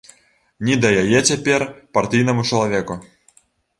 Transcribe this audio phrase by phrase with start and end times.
[0.69, 1.65] Ні да яе цяпер
[1.99, 2.99] партыйнаму чалавеку.